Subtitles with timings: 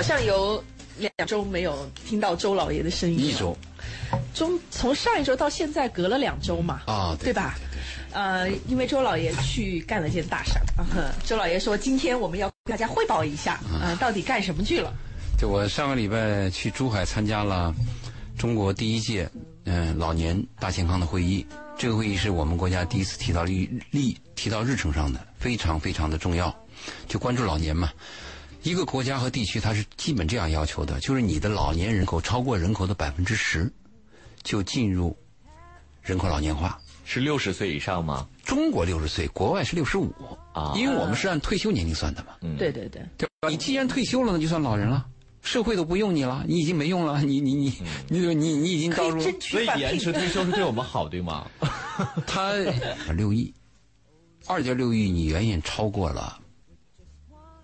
[0.00, 0.64] 好像有
[0.96, 3.18] 两周没有听到周老爷的声音。
[3.18, 3.54] 一周。
[4.32, 6.80] 中从上一周到现在隔了两周嘛。
[6.86, 7.58] 啊，对吧？
[8.12, 11.12] 呃，因为周老爷去干了件大事儿。
[11.26, 14.90] 周老爷说：“今天我们要跟大家汇报一下，啊，到底干什么去了？”
[15.38, 17.74] 就我上个礼拜去珠海参加了
[18.38, 19.28] 中国第一届
[19.66, 21.46] 嗯老年大健康的会议。
[21.76, 26.54] 这个会议是我们国家第一次提到历历提到日程上的，非常非常的重要。
[27.06, 27.90] 就关注老年嘛，
[28.62, 33.72] 一个国家和地区它是基本这样要求的，就是你的老年人口超过人口的百分之十，
[34.42, 35.16] 就进入
[36.02, 36.80] 人口老年化。
[37.04, 38.28] 是六十岁以上吗？
[38.44, 40.14] 中国六十岁，国外是六十五
[40.52, 42.34] 啊，因为我们是按退休年龄算的嘛。
[42.42, 43.02] 嗯，对对对。
[43.18, 43.48] 对吧？
[43.48, 45.06] 你既然退休了，那就算老人了，
[45.42, 47.72] 社会都不用你了，你已经没用了，你你你
[48.08, 51.50] 你你你已经到入，所以延迟退休是对我们好，对吗？
[52.28, 52.52] 他
[53.16, 53.52] 六亿，
[54.46, 56.38] 二点六亿，你远远超过了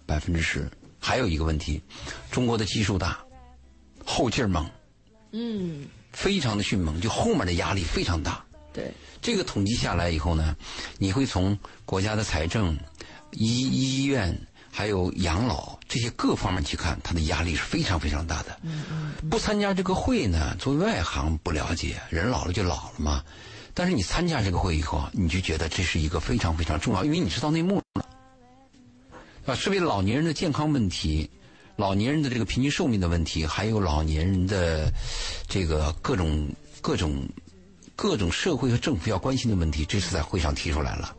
[0.04, 0.68] 百分之十。
[0.98, 1.80] 还有一个问题，
[2.30, 3.18] 中国的基数大，
[4.04, 4.68] 后劲儿猛，
[5.32, 8.44] 嗯，非常的迅猛，就后面的压力非常大。
[8.72, 8.92] 对。
[9.22, 10.54] 这个统计下来以后呢，
[10.98, 12.78] 你会从国家的财政、
[13.32, 14.38] 医医院
[14.70, 18.60] 还有养老这些各方面去看，它的压力是非常非常大的。
[19.28, 23.24] 不参加这个会呢，作为外行不了解，人老了就老了嘛。
[23.74, 28.06] 但是你参加这个会以后，你就觉得这是一个非常非常重要，因为你知道内幕了，
[29.46, 31.30] 啊，是为老年人的健康问题、
[31.76, 34.92] 老年人的这个平均寿命的问题，还有老年人的
[35.48, 36.48] 这个各种
[36.80, 37.26] 各种。
[37.98, 41.16] 各种社会和政府要关心的问题，这次在会上提出来了。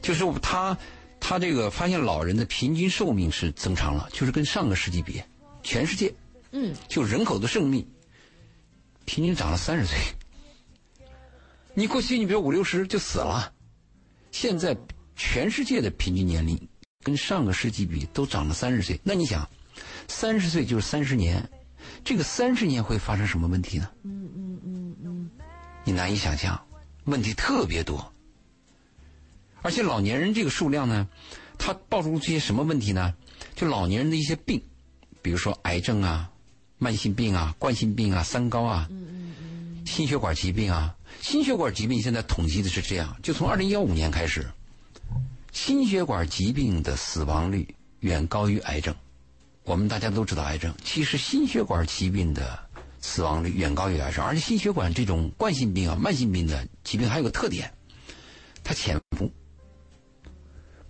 [0.00, 0.78] 就是他，
[1.18, 5.20] 他这个发现老人的平均寿命是增长了，就是跟上个世纪比，
[5.64, 6.14] 全世界，
[6.52, 7.84] 嗯，就人口的寿命
[9.04, 9.98] 平均长了三十岁。
[11.74, 13.52] 你过去你比如五六十就死了，
[14.30, 14.76] 现在
[15.16, 16.56] 全世界的平均年龄
[17.04, 18.98] 跟上个世纪比都长了三十岁。
[19.04, 19.48] 那你想，
[20.08, 21.48] 三十岁就是三十年，
[22.02, 23.88] 这个三十年会发生什么问题呢？
[24.02, 25.30] 嗯嗯嗯嗯。
[25.84, 26.60] 你难以想象，
[27.04, 28.10] 问题特别多，
[29.60, 31.06] 而且老年人这个数量呢，
[31.58, 33.14] 他暴露出些什么问题呢？
[33.54, 34.60] 就老年人的一些病，
[35.20, 36.30] 比如说癌症啊、
[36.78, 38.88] 慢性病啊、冠心病啊、三高啊、
[39.84, 40.96] 心血管疾病啊。
[41.20, 44.46] 心血管疾病现在统计的是这样：就从二零幺五年开始，
[45.54, 48.94] 心血管疾病的死亡率远高于癌症。
[49.62, 52.62] 我们大家都知道癌症，其实心血管疾病的。
[53.06, 57.70] 死亡率远高于癌症，而且心血管这种冠心病啊、慢性病的疾病还有个特点，
[58.62, 59.30] 它潜伏，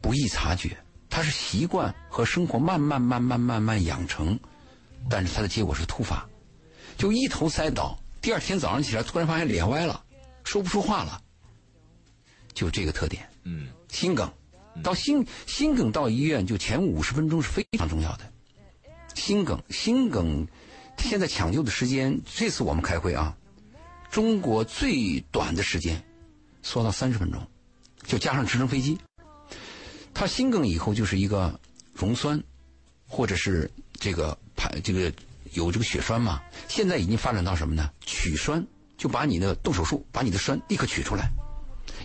[0.01, 0.79] 不易察觉，
[1.11, 4.39] 它是习惯和生活慢慢、慢慢、慢慢养成，
[5.11, 6.25] 但是它的结果是突发，
[6.97, 10.01] 就一头栽倒，第二天早上起来突然发现脸歪了，
[10.45, 11.21] 说不出话了，
[12.53, 13.29] 就这个特点。
[13.43, 14.33] 嗯，心梗，
[14.83, 18.33] 到心心梗到医院就前五十分钟是非常重要的，
[19.15, 20.47] 心梗，心梗。
[20.99, 23.37] 现在抢救的时间，这次我们开会啊，
[24.11, 26.01] 中国最短的时间
[26.63, 27.45] 缩到三十分钟，
[28.07, 28.97] 就加上直升飞机。
[30.15, 31.59] 他心梗以后就是一个
[31.93, 32.41] 溶栓，
[33.09, 35.13] 或者是这个排这个
[35.53, 36.41] 有这个血栓嘛。
[36.69, 37.91] 现在已经发展到什么呢？
[38.07, 38.65] 取栓，
[38.97, 41.29] 就把你的动手术，把你的栓立刻取出来。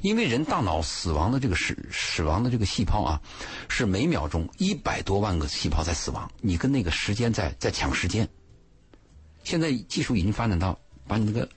[0.01, 3.21] 因为人大脑死亡的这个死死亡的这个细胞啊，
[3.67, 8.27] 是每秒钟一百多万个细胞在死亡，你跟那个时间在在抢时间。
[9.43, 11.47] 现在技术已经发展到把你那个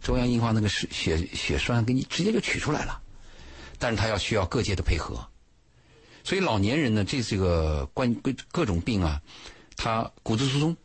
[0.00, 3.00] 中央硬化那个血血栓给你直接就取出来了，
[3.78, 5.26] 但是它要需要各界的配合，
[6.24, 9.20] 所以老年人呢，这这个关各各种病啊，
[9.76, 10.76] 他骨质疏松，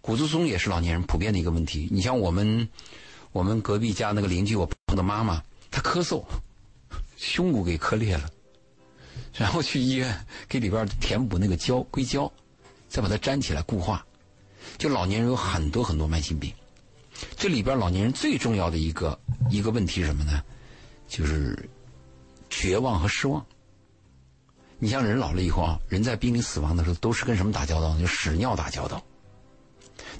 [0.00, 1.88] 骨质疏松也是老年人普遍的一个问题。
[1.90, 2.68] 你像我们
[3.32, 5.40] 我们隔壁家那个邻居，我我的妈妈，
[5.70, 6.24] 她咳嗽，
[7.16, 8.28] 胸骨给磕裂了，
[9.32, 12.30] 然后去医院给里边填补那个胶硅胶，
[12.88, 14.04] 再把它粘起来固化。
[14.78, 16.52] 就老年人有很多很多慢性病，
[17.36, 19.16] 这里边老年人最重要的一个
[19.48, 20.42] 一个问题是什么呢？
[21.06, 21.56] 就是
[22.50, 23.44] 绝望和失望。
[24.80, 27.96] 你像人老了以后啊，人在濒临死亡的时候，都是跟什么打交道？
[27.96, 29.00] 就屎尿打交道。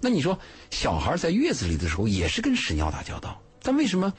[0.00, 0.38] 那你说
[0.70, 4.12] 小孩在月子里的时候也是跟屎尿打交道，但为什么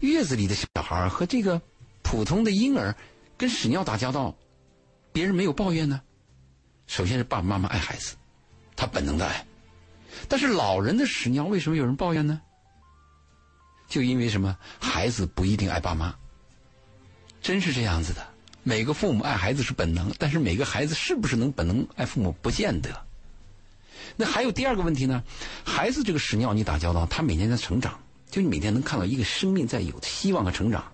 [0.00, 1.60] 月子里的小孩和这个
[2.02, 2.94] 普通的婴儿
[3.36, 4.34] 跟屎尿打交道，
[5.12, 6.00] 别人没有抱怨呢？
[6.86, 8.14] 首先是爸爸妈妈爱孩子，
[8.76, 9.44] 他本能的爱。
[10.28, 12.40] 但是老人的屎尿为什么有人抱怨呢？
[13.88, 14.56] 就因为什么？
[14.80, 16.14] 孩子不一定爱爸妈，
[17.42, 18.26] 真是这样子的。
[18.62, 22.90] 每个父母爱孩子是本能，但是每个孩子是不是能本能爱父母，不见得。
[24.16, 25.22] 那还有第二个问题呢？
[25.64, 27.98] 孩子这个屎尿你打交道，他每年在成长，
[28.30, 30.84] 就你每天能看到一个生命在有希望和成长。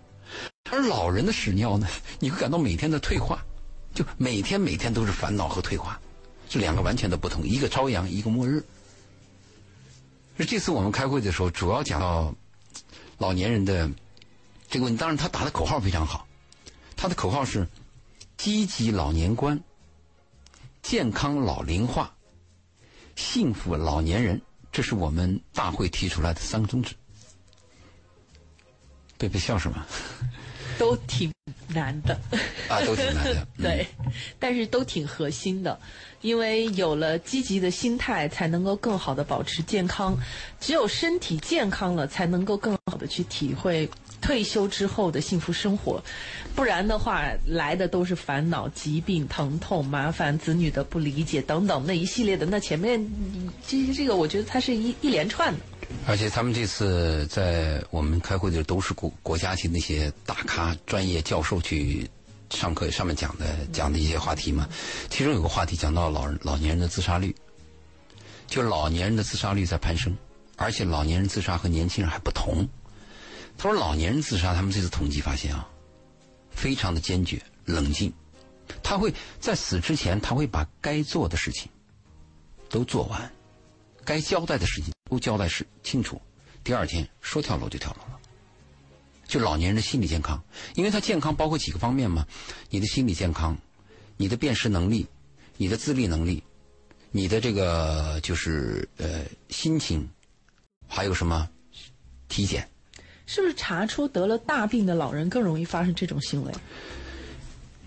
[0.70, 1.86] 而老人的屎尿呢，
[2.18, 3.44] 你会感到每天的退化，
[3.94, 6.00] 就每天每天都是烦恼和退化。
[6.48, 8.64] 这两个完全的不同，一个朝阳，一个末日。
[10.36, 12.34] 这次我们开会的时候，主要讲到
[13.18, 13.88] 老年人的
[14.68, 14.98] 这个问题。
[14.98, 16.26] 当然，他打的口号非常好，
[16.96, 17.68] 他的口号是
[18.36, 19.62] “积极老年观、
[20.82, 22.12] 健康老龄化、
[23.14, 24.40] 幸福老年人”，
[24.72, 26.94] 这是我们大会提出来的三个宗旨。
[29.18, 29.84] 贝贝笑什么？
[30.76, 31.32] 都挺
[31.68, 32.18] 难的
[32.68, 33.46] 啊，都挺难的。
[33.62, 33.86] 对，
[34.40, 35.78] 但是都挺核心的，
[36.20, 40.18] 因为有了积极的心态，才能够更好的保持健康。
[40.60, 43.88] 只有身体健康了，才能够更好的去体会
[44.20, 46.02] 退休之后的幸福生活。
[46.56, 52.44] 不然的话，来的都是烦恼、疾病、疼痛、麻烦、子女的不理解等等那一系列的。
[52.46, 53.00] 那前面
[53.64, 55.60] 这这个，我觉得它是一一连串的。
[56.06, 62.08] 而且他们这次在我们开会的都是国国家级那些大咖、专业教授去
[62.50, 64.68] 上课，上面讲的讲的一些话题嘛。
[65.10, 67.34] 其中有个话题讲到老人老年人的自杀率，
[68.46, 70.16] 就老年人的自杀率在攀升，
[70.56, 72.68] 而且老年人自杀和年轻人还不同。
[73.56, 75.68] 他说老年人自杀，他们这次统计发现啊，
[76.50, 78.12] 非常的坚决、冷静，
[78.82, 81.68] 他会在死之前，他会把该做的事情
[82.68, 83.32] 都做完。
[84.04, 86.20] 该交代的事情都交代是清楚，
[86.64, 88.18] 第二天说跳楼就跳楼了。
[89.28, 90.42] 就老年人的心理健康，
[90.74, 92.26] 因为他健康包括几个方面嘛，
[92.68, 93.56] 你的心理健康，
[94.16, 95.06] 你的辨识能力，
[95.56, 96.42] 你的自立能力，
[97.12, 100.08] 你的这个就是呃心情，
[100.88, 101.48] 还有什么
[102.28, 102.68] 体检？
[103.24, 106.52] 是不是查出得了大病的老人更容易发生这种行为？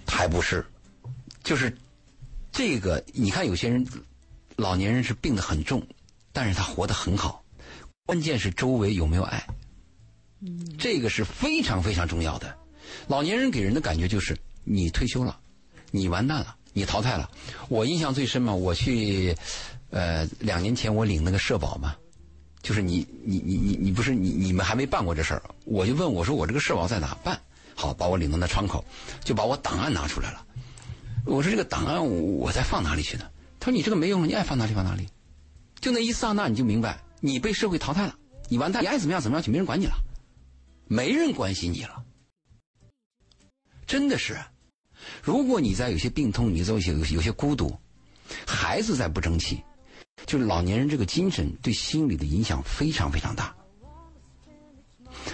[0.08, 0.66] 还不是，
[1.44, 1.78] 就是
[2.54, 3.86] 这个，你看有些人
[4.56, 5.86] 老年人是病得很重。
[6.38, 7.44] 但是他活得很好，
[8.06, 9.44] 关键是周围有没有爱，
[10.78, 12.56] 这个是非常非常重要的。
[13.08, 15.36] 老年人给人的感觉就是你退休了，
[15.90, 17.28] 你完蛋了，你淘汰了。
[17.70, 19.36] 我印象最深嘛，我去，
[19.90, 21.96] 呃，两年前我领那个社保嘛，
[22.62, 27.42] 就是你你你你你不是你你们还没办过这事儿，我就问我说我这个社保在哪办？
[27.74, 28.86] 好，把我领到那窗口，
[29.24, 30.46] 就把我档案拿出来了。
[31.26, 33.26] 我说这个档案我再放哪里去呢？
[33.60, 35.08] 他说你这个没用，你爱放哪里放哪里。
[35.80, 38.16] 就那一刹那，你就明白，你被社会淘汰了，
[38.50, 39.94] 你完蛋，你爱怎么样怎么样，就没人管你了，
[40.88, 42.04] 没人关心你了。
[43.86, 44.38] 真的是，
[45.22, 47.78] 如果你在有些病痛，你在有些有些孤独，
[48.46, 49.62] 孩子在不争气，
[50.26, 53.56] 就是老年人这个精神对心理的影响非常非常大。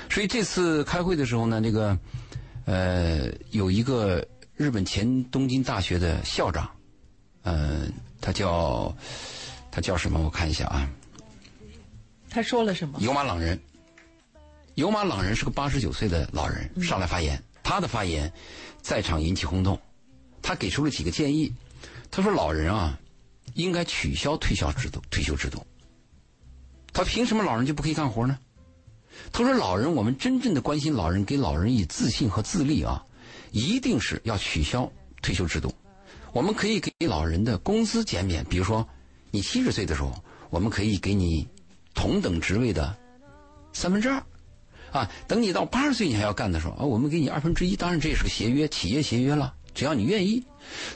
[0.10, 1.98] 所以这次开会的时候呢，这个
[2.66, 6.70] 呃，有一个日本前东京大学的校长，
[7.44, 7.88] 呃，
[8.20, 8.94] 他叫。
[9.76, 10.20] 他叫什么？
[10.20, 10.88] 我看一下啊。
[12.30, 13.00] 他说了什么？
[13.02, 13.60] 有马朗人，
[14.76, 18.32] 有马朗人是个八十九岁的老人上来发言，他的发言
[18.84, 19.80] 在场引起轰动。
[20.44, 21.52] 他给出了几个建议。
[22.12, 23.00] 他说：“老人啊，
[23.56, 25.02] 应该取消退休制度。
[25.10, 25.66] 退休制度。
[26.92, 28.38] 他凭什么老人就不可以干活呢？”
[29.34, 33.04] 他说：“老人，我们真正的关心老人，给老人以自信和自立啊，
[33.50, 34.88] 一定是要取消
[35.24, 35.74] 退休制度。
[36.32, 38.88] 我们可以给老人的工资减免，比如说。”
[39.36, 40.14] 你七十岁的时候，
[40.52, 41.48] 我们可以给你
[41.96, 42.96] 同等职位的
[43.74, 44.24] 三分之二，
[44.92, 47.76] 啊，等你到八十岁你还要干的时候啊，我们给你二分之一。
[47.76, 50.44] 当然这也是个协约，企业协约了，只要你愿意。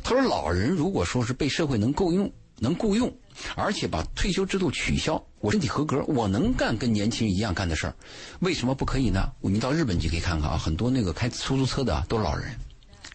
[0.04, 3.12] 他说，老人如果说是被社会能够用、能雇佣，
[3.56, 7.95] 而且把退休制度取消，我身体合格，我能干跟年轻人一样干的事儿，
[8.42, 9.31] 为什么不可以呢？
[9.42, 12.56] 你到日本去可以看看啊，很多那个开出租车的都是老人。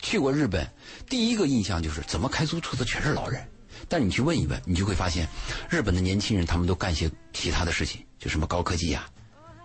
[0.00, 0.68] 去过日本，
[1.08, 3.40] 第一个印象就是怎么开出租车的全是老人。
[3.88, 5.28] 但你去问一问，你就会发现，
[5.68, 9.08] 日本的年轻人他们都干些其他的事情，就什么高科技呀，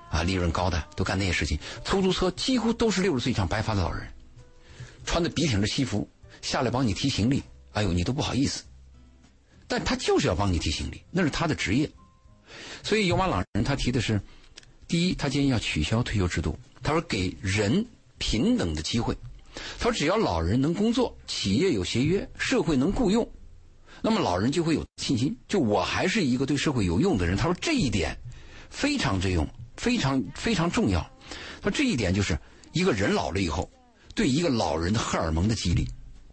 [0.09, 1.57] 啊，利润高的都干那些事情。
[1.83, 4.07] 出租车几乎都是六十岁以上白发的老人，
[5.05, 6.09] 穿的笔挺的西服
[6.41, 7.41] 下来帮你提行李，
[7.74, 8.63] 哎呦，你都不好意思。
[9.67, 11.89] 但他就是要帮你提行李，那是他的职业。
[12.83, 14.21] 所以有马老人他提的是，
[14.88, 17.86] 第一，他建议要取消退休制度，他说给人
[18.17, 19.13] 平等的机会，
[19.77, 23.29] 他说只要老人能工作，企业有协约，社会能雇佣。
[24.09, 27.35] 那么老人就会有信心，就我还是一个对社会有用的人。
[27.35, 28.17] 他说这一点
[28.69, 29.45] 非常之用，
[29.75, 31.01] 非常非常重要。
[31.61, 32.39] 他说这一点就是
[32.71, 33.69] 一个人老了以后，
[34.15, 35.85] 对一个老人的荷尔蒙的激励，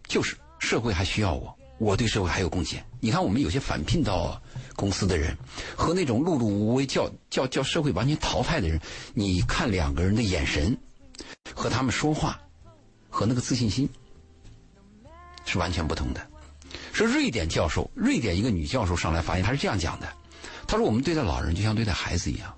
[0.07, 2.81] 就是社会还需要我，我对社会还有贡献。
[3.01, 4.41] 你看我们有些返聘到
[4.77, 5.37] 公司的人，
[5.75, 8.79] 和那种碌碌无为叫叫叫社会完全淘汰的人，
[9.13, 10.77] 你看两个人的眼神
[11.53, 12.39] 和他们说话
[13.09, 13.89] 和那个自信心
[15.43, 16.25] 是完全不同的。
[16.95, 20.07] 是瑞典教授，瑞典一个女教授上来发言，她是这样讲的
[20.67, 22.57] ：“她说我们对待老人就像对待孩子一样。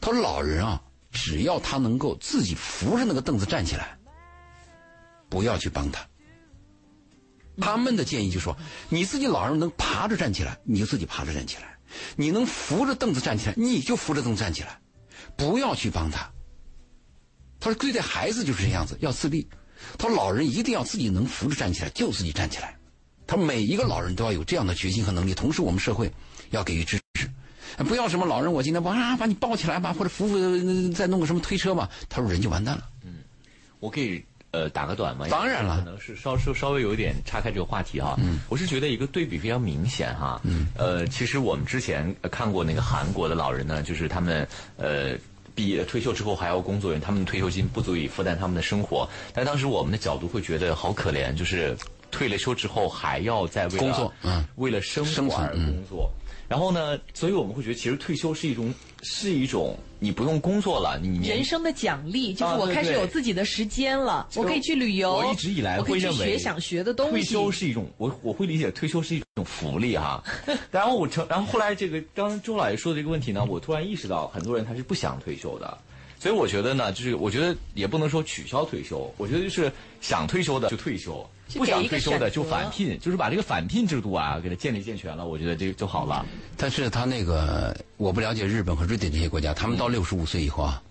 [0.00, 3.98] 她说老人啊，只要他能够自己扶着那个凳子站起来，
[5.28, 6.06] 不要去帮他。
[7.60, 8.56] 他们的建议就说，
[8.88, 11.64] 你自己老人能爬着站起来，你就自己爬着站起来；
[12.16, 14.80] 你能扶着凳子站起来，你就扶着凳子站起来，
[15.36, 16.28] 不要去帮他。
[17.60, 19.48] 他说，对待孩子就是这样子，要自立。
[19.98, 22.76] 他说，老人一定要自己能扶着站起来，就自己站起来。
[23.26, 26.10] 他每一个老人都要有这样的决心和能力，同时我们社会
[26.50, 27.28] 要给予支持，
[27.84, 32.84] 不要什么老人我今天哇把你抱起来吧，或者扶扶再弄个什么推车吧，他说人就完蛋了。
[33.04, 33.14] 嗯
[33.80, 35.26] 我可以呃打个短吗？
[35.28, 38.14] 当然了可能是稍稍稍微有一点岔开这个话题哈。
[38.18, 40.40] 嗯，我是觉得一个对比非常明显哈。
[40.42, 45.18] 嗯，呃，其实我们之前呃看过那个韩国的老人呢，就是他们呃
[45.54, 49.06] 毕业退休之后还要工作，他们的退休金不足以负担他们的生活。
[49.34, 51.76] 但当时我们的角度会觉得好可怜，就是
[52.14, 56.08] 退了休之后还要再为了工作嗯为了生生活而工作。
[56.46, 65.14] 然后呢，所以我们会觉得，其实退休是一种是一种你不用工作了，你人生的奖励就是我开始有自己的时间了，我可以去旅游。
[65.14, 67.12] 我一直以来会认为学想学的东西。
[67.12, 70.22] 退休是一种，我我会理解退休是一种福利哈。
[70.70, 75.78] 然后我成，然后后来这个刚刚周老爷说的这个问题呢，我突然意识到，很多人他是不想退休的。
[76.20, 86.24] 所以我觉得呢，就是我觉得也不能说取消退休，我觉得就是想退休的就退休，不想退休的就返聘，就是把这个返聘制度啊给它建立健全了，我觉得这个就好了。
[86.56, 90.82] 但是他那个我不了解日本和瑞典这些国家，他们到六十五岁以后啊，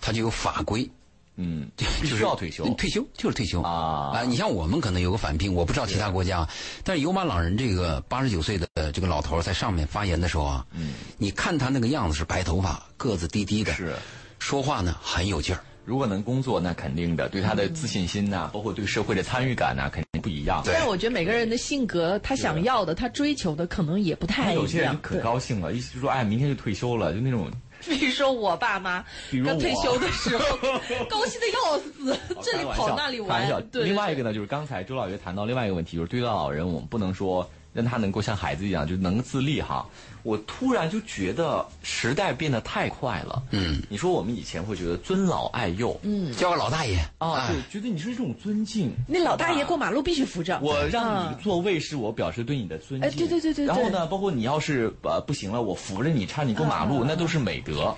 [0.00, 0.90] 他就有法规，
[1.36, 2.68] 嗯， 就必是须要退休。
[2.74, 3.62] 退休就是退休。
[3.62, 4.22] 啊。
[4.24, 6.46] 你像我们可能有个返聘，我不知道其他国家，
[6.84, 13.94] 但是有马老人这个八十九岁的这个老头在上面发言的时候啊，嗯，你看他那个样子是白头发，个子低低的，是。
[14.38, 15.62] 说话呢很有劲儿。
[15.84, 20.62] 如果能工作，那肯定的，对他的自信心呐、包括对社会的参与感呐、肯定不一样。
[20.64, 24.62] 但是我觉得每个人的性格，他想要的，他追求的可能也不太一样。
[24.62, 27.50] 有些人可高兴了，意思就是说，哎，明天就退休了，就那种
[27.84, 30.44] 对比如说我爸妈 比如刚退休的时候，
[31.10, 33.66] 高兴的要死， 这里跑那里开玩笑玩。
[33.72, 39.86] 对，另外一个呢，就是刚才周老爷谈到另外一个问题，就是对待老人，我们不能说让他能够像孩子一样，就能自立哈。
[40.22, 43.42] 我突然就觉得时代变得太快了。
[43.50, 48.92] 嗯，你说我们以前会觉得尊老爱幼，嗯，叫个老大爷啊，觉得你是一种尊敬。
[49.08, 50.60] 那老大爷过马路必须扶着。
[50.62, 53.08] 我让你嗯座位是我表示对你的尊敬。
[53.08, 57.92] 哎对对对对对然后呢，包括你要是呃不行了，我扶着你，搀你过马路，那都是美德。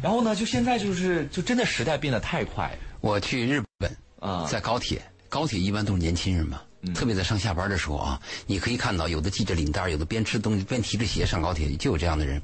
[0.00, 3.90] 然后呢，就现在就是就真的时代变得太快我去日本
[4.20, 4.46] 啊。
[4.48, 6.60] 在高铁，高铁一般都是年轻人嘛，
[6.92, 12.42] 特别在上下班的时候啊，你可以看到有的系着领带，有的边吃东西边提着鞋上高铁，就有这样的人。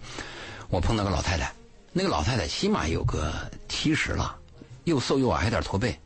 [0.69, 1.53] 我碰到个老太太，
[1.93, 3.33] 那个老太太起码有个
[3.69, 4.37] 七十了，
[4.85, 5.99] 又瘦又矮，还有点驼背，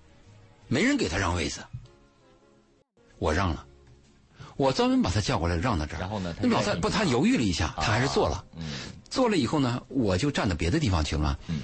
[0.68, 1.60] 没人给她让位子，
[3.18, 3.64] 我让了。
[4.56, 8.44] 我专门把她叫过来让到这儿，然后呢她那老太愿意不，她犹豫了一下，她还是坐了。
[8.56, 8.64] 嗯
[9.10, 11.38] 坐了以后呢，我就站到别的地方去了。
[11.46, 11.60] 嗯，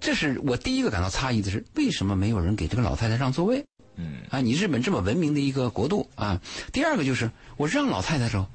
[0.00, 3.64] 这是我第一个感到诧异的是，为什么没有人给这个老太太让座位？
[3.96, 6.40] 嗯啊，你日本这么文明的一个国度啊。
[6.72, 8.46] 第二个就是我让老太太的时候，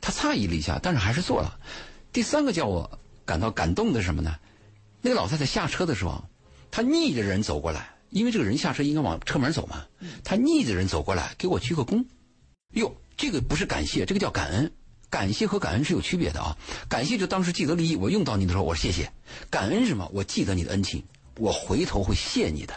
[0.00, 1.58] 她诧异了一下，但是还是做了。
[2.12, 4.36] 第三个叫我感到感动的是什么呢？
[5.00, 6.24] 那个老太太下车的时候，
[6.70, 9.84] 她逆着人走过来，因为这个人下车应该往车门走嘛，
[10.24, 12.04] 她逆着人走过来给我鞠个躬。
[12.74, 14.72] 哟，这个不是感谢，这个叫感恩。
[15.08, 16.56] 感谢和感恩是有区别的啊。
[16.88, 19.10] 感谢就当时既得利益，我用到你的时候，我说谢谢。
[19.48, 20.10] 感恩是什么？
[20.12, 21.02] 我记得你的恩情，
[21.38, 22.74] 我回头会谢你的。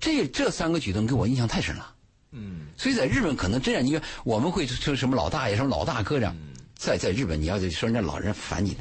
[0.00, 1.94] 这这三个举动给我印象太深了。
[2.32, 6.34] 嗯，所以在日本可能这样，你看我们会称什么老大爷、什么老大哥这样，
[6.74, 8.80] 在在日本你要说人家老人烦你的，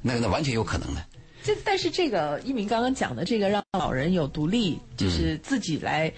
[0.00, 1.04] 那那完全有可能的。
[1.42, 6.12] 这但是这个一鸣刚刚讲的这个让老人有独立，就是自己来，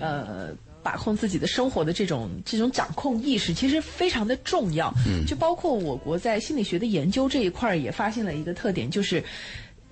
[0.00, 0.56] 呃。
[0.82, 4.90] 把控自己的生活的这种这种掌控意识，其实非常的重要。
[5.06, 9.22] 嗯，就包括我国在心理学的研究这一块儿也发现了一个特点，就是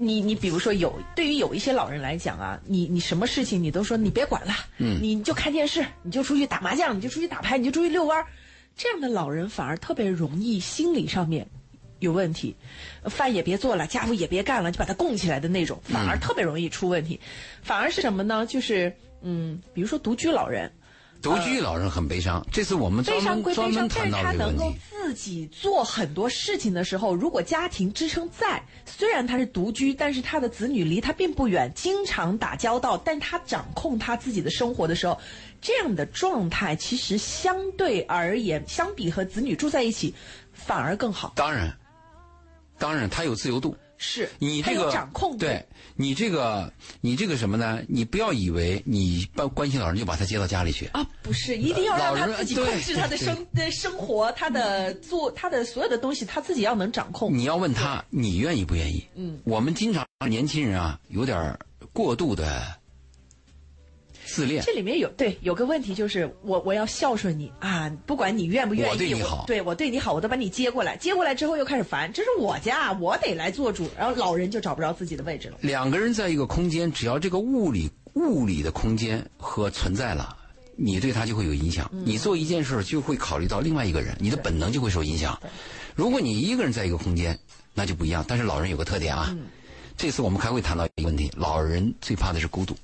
[0.01, 8.27] 你你比如说有对于有一些老人来讲啊，你你什么事情你都说你别管了，嗯，你就看电视，你就出去打麻将，你就出去打牌，你就出去遛弯儿，
[8.77, 11.49] 这样的老人反而特别容易心理上面
[11.99, 12.55] 有问题，
[13.07, 17.19] 饭也别做了，家务也别干了，就把他供起来的那种，反而特别容易出问题。
[17.61, 18.47] 反而是什么呢？
[18.47, 20.71] 就是嗯，比如说独居老人，
[21.21, 24.63] 独居老人很悲伤，这次我们悲专门伤归悲伤，专门谈但是他到这个问题。
[24.63, 35.19] 能够自己做很多事情的时候，如果家庭支撑在，虽然他是独居，但是他的子女离他并不远，经常打交道，但他掌控他自己的生活的时候，
[35.61, 40.15] 这样的状态其实相对而言，相比和子女住在一起，
[40.53, 41.33] 反而更好。
[41.35, 41.77] 当然，
[42.79, 43.77] 当然他有自由度。
[43.99, 47.81] 是你这个有掌控度对你这个你这个什么呢？
[47.89, 50.87] 你不要以为你关关心老人就把他接到家里去。
[50.87, 57.37] 啊，不是，一定要让他自己控制他的生的生活，他的做他的所有的东西，他自己要能掌控。
[57.37, 59.05] 你要问他，你愿意不愿意？
[59.17, 61.59] 嗯，我们经常年轻人啊，有点
[61.93, 62.78] 过度的
[64.29, 64.63] 自恋。
[64.65, 75.57] 这里面有对有个问题就是我我要孝顺你啊，不管你愿不愿意，我对你好对我对你好，我都把你接过来，接过来之后又开始烦，这是我家，我得来做主，然后老人就找不着自己的位置了。
[75.63, 80.37] 两个人在一个空间，只要这个物理物理的空间和存在了，
[80.77, 81.91] 你对他就会有影响。
[82.05, 85.41] 你做一件事就会考虑到另外一个人，你的本能就会受影响。
[85.95, 87.39] 如果你一个人在一个空间，
[87.75, 88.25] 那就不一样。
[88.29, 89.37] 但是老人有个特点啊，
[89.97, 92.77] 这次我们开会谈到一个问题，老人最怕的是孤独，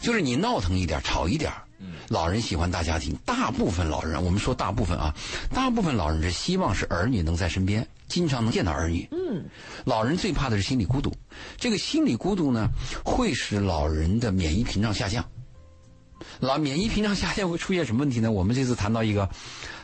[0.00, 1.62] 就是你闹腾一点、吵一点儿。
[2.08, 5.14] 老人喜欢大家庭，大部分老人，我们说大部分啊，
[5.52, 9.08] 大部分老人是希望是儿女能在身边，经常能见到儿女。
[9.10, 9.44] 嗯，
[9.84, 11.12] 老人最怕的是心理孤独，
[11.56, 12.68] 这个心理孤独呢，
[13.04, 15.24] 会使老人的免疫屏障下降。
[16.38, 18.30] 老免疫屏障下降会出现什么问题呢？
[18.30, 19.28] 我们这次谈到一个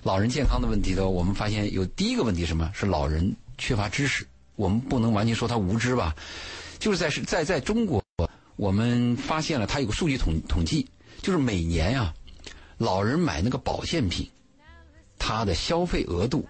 [0.04, 2.70] 老人健康的问题的，我们发现有第一个问题什么？
[2.74, 4.24] 是老人缺乏知识。
[4.54, 6.14] 我们不能完全说他无知吧，
[6.78, 8.02] 就是在是在在中国，
[8.58, 10.86] 我们发现了他有个数据统统计，
[11.22, 12.12] 就是每年呀、
[12.76, 14.28] 老人买那个保健品，
[15.16, 16.44] 他的消费额度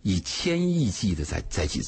[0.00, 1.82] 以千亿计的在在计，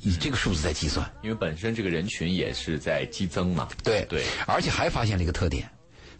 [0.00, 1.12] 以这个数字在计算。
[1.24, 3.68] 因为本身这个人群也是在激增嘛。
[3.82, 5.68] 对对，而且还发现了一个特点，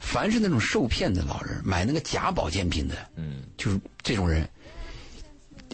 [0.01, 4.49] 凡是那种受骗的老人买那个假保健品的，嗯就是这种人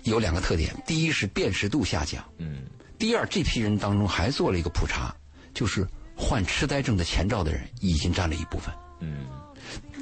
[0.05, 2.65] 有两个特点：第一是辨识度下降，嗯
[2.99, 5.17] 第二这批人当中还做了一个普查，
[5.55, 8.75] 就是患痴呆症的前兆的人已经占了一部分。
[9.01, 9.27] 嗯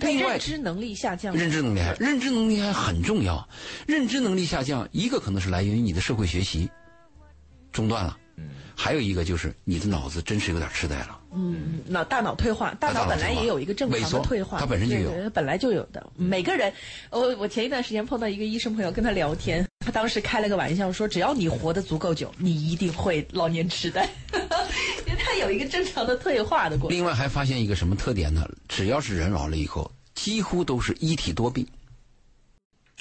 [0.01, 3.49] 另外认知能力下降，认知能力还认知能力还很重要，
[3.87, 6.69] 认知能力下降，一个可能是来源于你的社会学习
[7.73, 11.19] 中断了，嗯还有一个就是你的脑子真是有点痴呆了。
[11.33, 16.07] 嗯，脑大脑退化，大大脑脑本来也有一个正常的退化，它本身就有本来就有的。
[16.15, 16.71] 每个人，
[17.11, 24.07] 我我前一段时间碰到一个医生朋友，跟他聊天，他当时开了个玩笑说，只要你活得足够久，你一定会老年痴呆，
[25.27, 26.97] 因为他有一个正常的退化的过程。
[26.97, 28.49] 另外还发现一个什么特点呢？
[28.69, 31.67] 只要是人老了以后，几乎都是一体多病，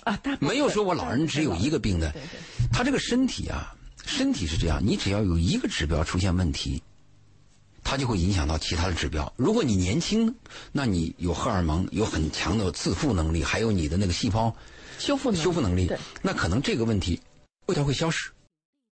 [0.03, 2.67] 啊，没有说我老人只有一个病的对对。
[2.71, 6.81] 他这个身体啊，身体是这样，你只要有一个指标出现问题，
[7.83, 9.31] 它就会影响到其他的指标。
[9.35, 10.33] 如果你年轻，
[10.71, 14.55] 那你有荷尔蒙，有很强的自复能力，还有你的那个细胞
[14.97, 17.21] 修复能力修复能力，那可能这个问题
[17.67, 18.31] 味道会消失，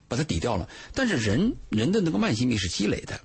[0.08, 0.70] 把它抵掉了。
[0.94, 3.20] 但是人人的那个慢性病是积累的，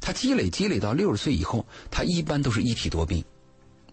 [0.00, 3.24] 它积累积累到六十岁以后，它一般都是一体多病。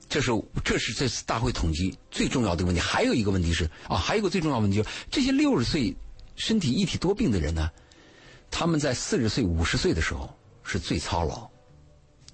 [0.10, 0.32] 这是
[0.63, 2.80] 这是这次大会统计最重要的问题。
[2.80, 5.93] 还有一个问题是啊，还有一个最重要问题就是这些六十岁
[6.36, 7.69] 身体一体多病的人呢，
[8.50, 11.50] 他们在四十岁、五十岁的时候是最操劳、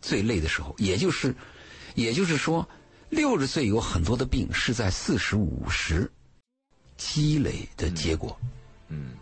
[0.02, 1.36] 最累的时候，也就是
[1.96, 2.68] 也就是说，
[3.10, 6.12] 六十岁有很多的病是在四十五十
[6.96, 8.40] 积累的结果。
[8.90, 9.14] 嗯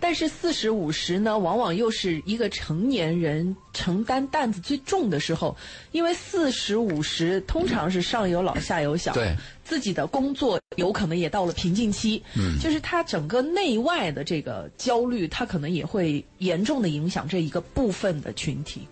[0.00, 5.56] 但是四十五十呢，往往又是一个成年人承担担子最重的时候，
[5.92, 18.86] 因为四十五十通常是上有老下有小，对，自己的工作有可能也到了瓶颈期，嗯，就是他整个内外的这个焦虑，他可能也会严重的影响这一个部分的群体。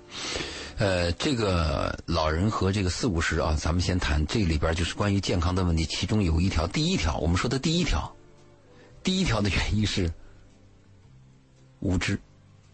[0.78, 8.14] 呃，这个老人和这个四五十啊，咱们先谈这里边就是关于健康的问题，其中有一条，第一条，我们说的第一条，
[9.02, 10.12] 第一条的原因是
[11.80, 12.18] 无知，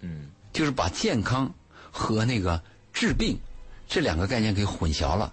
[0.01, 1.53] 嗯就是把健康
[1.91, 2.63] 和那个
[2.93, 3.39] 治病
[3.89, 5.33] 这两个概念给混淆了。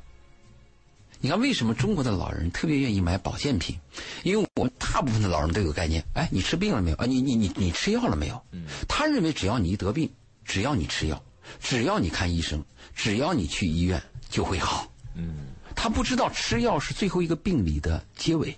[1.21, 3.77] 你看，为什么中国的老人特别愿意买保健品？
[4.23, 6.97] 因为我们大部分的老人都有概念，哎，你吃病了没有？
[6.97, 8.41] 啊，你你你你吃药了没有？
[8.88, 10.10] 他认为只要你一得病，
[10.45, 11.21] 只要你吃药，
[11.60, 12.63] 只要你看医生，
[12.95, 14.89] 只要你去医院就会好。
[15.15, 18.58] 嗯他不知道吃药是最后一个病理的结尾，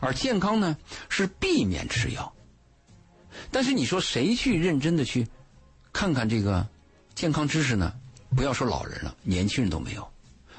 [0.00, 0.76] 而健康呢
[1.08, 2.32] 是避免吃药。
[3.52, 5.28] 但是你说谁去认真的去
[5.92, 6.66] 看看这个
[7.14, 7.92] 健康知识呢？
[8.34, 10.08] 不要说老人了，年轻人都没有。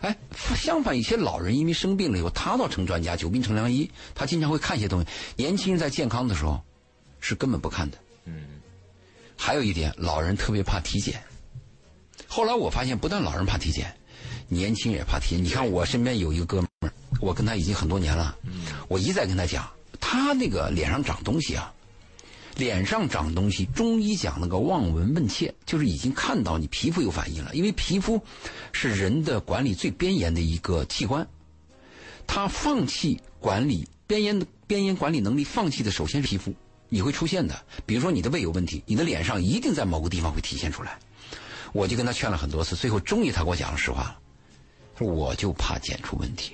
[0.02, 0.16] 哎，
[0.56, 5.08] 相反，一些老人因为生病了以后，他倒成专家，久病成良医，他经常会看一些东西。
[5.36, 6.62] 年轻人在健康的时候
[7.20, 7.98] 是根本不看的。
[8.26, 8.44] 嗯
[9.36, 11.22] 还有一点，老人特别怕体检。
[12.28, 13.92] 后来我发现，不但老人怕体检，
[14.48, 15.44] 年轻人也怕体检。
[15.44, 18.38] 你看我身边有一个哥们儿，我跟他已经很多年了，
[18.88, 19.68] 我一再跟他讲，
[20.00, 21.74] 他那个脸上长东西啊，
[22.56, 28.22] 脸上长东西，中医讲那个望闻问切，就是已经看到你皮肤有反应了，因为皮肤
[28.72, 31.28] 是人的管理最边沿的一个器官，
[32.28, 36.54] 他放弃管理边沿的边沿管理能力，放弃的首先是皮肤，
[36.90, 37.60] 你会出现的。
[37.86, 41.00] 比如说你的胃有问题，你的脸上一定在某个地方会体现出来。
[41.72, 44.20] 我就跟他劝了很多次，最后终于他给我讲了实话了，
[44.96, 46.54] 说我就怕检出问题。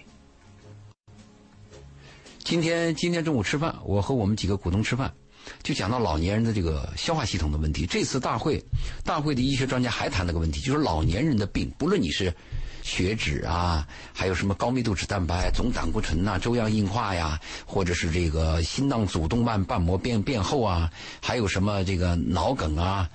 [2.41, 5.13] 今天今天中午吃饭，我和我们几个股东吃饭，
[5.61, 7.85] 就讲到老年人的这个消化系统的问题。
[7.85, 8.63] 这次大会，
[9.03, 12.33] 大会的医学专家还谈了个问题，就是老年人的病，不论你是
[12.81, 23.09] 血脂啊，还有什么高密度脂蛋白、总胆固醇呐、粥样硬化呀，或者是这个心脏主动脉瓣膜变变厚啊，还有什么这个脑梗啊，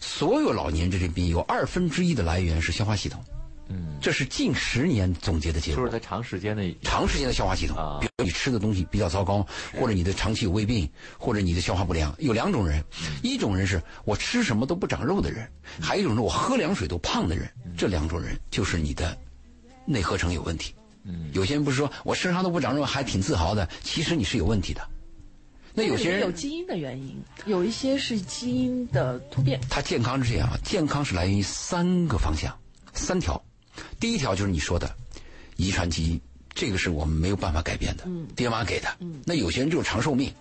[0.00, 3.24] 所有老年这些病有二分之一的来源是消化系统。
[3.68, 5.76] 嗯，这是近十年总结的结果。
[5.80, 9.46] 就是在长时间的长时间的消化系统，比如你吃的东西比较糟糕，
[9.78, 12.84] 或者你的长期有胃病，或者你的消化不良，有两种人，
[13.22, 15.48] 一种人是我吃什么都不长肉的人，
[15.80, 17.50] 还有一种是我喝凉水都胖的人。
[17.76, 19.16] 这两种人就是你的
[19.86, 20.74] 内合成有问题。
[21.04, 24.80] 嗯，有些人不是说我身上都不长肉还挺自豪的，其实你是有问题的。
[25.74, 29.60] 那有些人有基因的原因，有一些是基因的突变。
[29.68, 32.56] 他健康是这样啊，健康是来源于三个方向，
[32.92, 33.42] 三条。
[34.00, 34.94] 第一条就是你说的
[35.56, 36.20] 遗传基因，
[36.54, 38.04] 这个是我们没有办法改变的，
[38.36, 38.88] 爹妈给的。
[39.24, 40.32] 那有些人就是长寿命，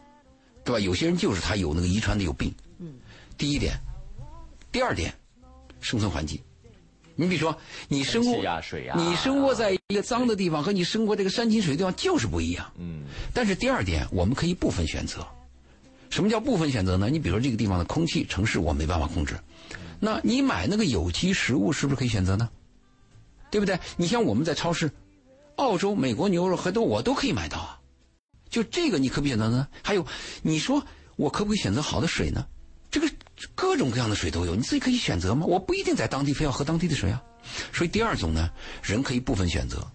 [0.63, 0.79] 对吧？
[0.79, 2.53] 有些人就是他有那个遗传的有病。
[3.37, 3.73] 第一点，
[4.71, 5.13] 第二点，
[5.81, 6.39] 生存环境。
[7.15, 7.55] 你比如说，
[7.87, 8.37] 你生活
[8.95, 12.71] 你生活在一个脏的地方，和你生活这个山清水的地方就是不一样。
[12.79, 13.03] 嗯。
[13.33, 15.25] 但是第二点，我们可以部分选择。
[16.09, 17.09] 什么叫部分选择呢？
[17.09, 19.35] 你比如说这个地方的空气、城市，我没办法控制。
[19.99, 22.49] 那你买那个有机食物，是不是可以选择呢？
[23.53, 23.79] 对不对？
[23.97, 24.89] 你像我们在超市，
[25.57, 27.79] 澳洲、美国牛肉和都我都可以买到啊。
[28.49, 29.67] 就这个你可不可以选择呢？
[29.83, 30.03] 还有，
[30.41, 30.83] 你说
[31.17, 32.47] 我可不可以选择好的水呢？
[32.89, 33.07] 这个
[33.53, 35.45] 各种各样的水都有，你自己可以选择吗？
[35.45, 37.21] 我不一定在当地非要喝当地的水啊。
[37.71, 38.49] 所以第二种呢，
[38.81, 39.87] 人可以部分选择。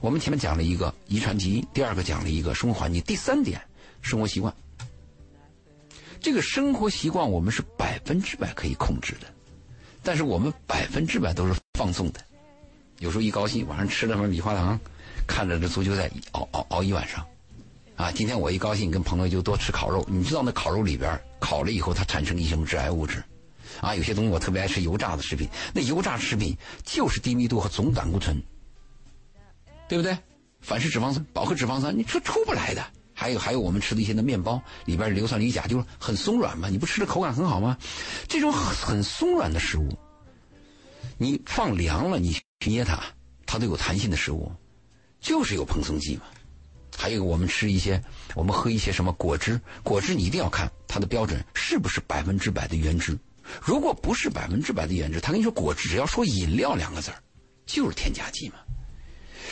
[0.00, 3.62] 我们前面讲了一个遗传基因，第二个讲了一个生活环境，第三点
[4.02, 4.52] 生活习惯。
[6.20, 9.28] 这个生活习惯我们是百分之百可以控制的，
[10.02, 12.20] 但是我们百分之百都是放纵的。
[13.00, 14.78] 有时候一高兴，晚上吃了什么米花糖，
[15.26, 17.26] 看着这足球赛熬熬熬一晚上，
[17.96, 18.10] 啊！
[18.12, 20.04] 今天我一高兴，跟朋友就多吃烤肉。
[20.08, 23.22] 你知道那烤肉里边烤了以后，它产生一些什么致癌物质？
[23.80, 28.40] 啊，有些东西我特别爱吃油炸的食品，那油炸食品就是低密度和总胆固醇，
[29.88, 30.16] 对不对？
[30.60, 32.84] 反式脂肪酸、饱和脂肪酸，你出出不来的。
[33.12, 37.76] 还有还有我们吃的一些的面包里边硫酸铝钾，就是很松软嘛，你不吃的口感很好吗？
[38.28, 39.88] 这种很松软的食物，
[41.18, 42.36] 你放凉了，你。
[42.70, 43.02] 捏它，
[43.46, 44.52] 它都有弹性的食物，
[45.20, 46.22] 就是有蓬松剂嘛。
[46.96, 48.02] 还有我们吃一些，
[48.34, 53.18] 我们喝一些什么果汁，果汁你一定要看它的标准是不是百分之百的原汁。
[53.60, 57.18] 如果不是百分之百的原汁，他跟你说果汁，只要说饮料两个字儿，
[57.66, 58.54] 就是添加剂嘛。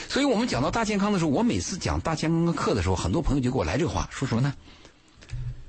[0.09, 4.55] 所以我们讲到大健康的时候，我每次讲大健康课的时候，很多朋友就给我来这个话，说什么呢？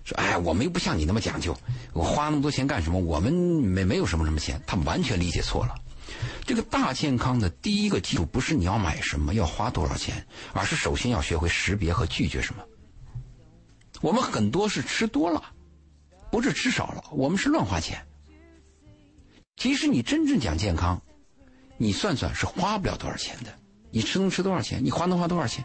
[0.06, 1.58] 说哎，我们又不像你那么讲究，
[1.91, 2.99] 我花那么多钱干什么？
[2.99, 5.75] 我们没没有什么什么钱，他完全理解错了。
[6.46, 12.64] 这个大健康的第一个基础不是你要买什么要花多少钱，而是首先要学会识别和拒绝什么。
[14.02, 15.44] 我们很多是吃多了，
[16.32, 18.06] 不是吃少了，我们是乱花钱。
[19.56, 21.02] 其实你真正讲健康，
[21.78, 23.54] 你算算是花不了多少钱的。
[23.92, 24.84] 你吃能吃多少钱？
[24.84, 25.64] 你花能花多少钱？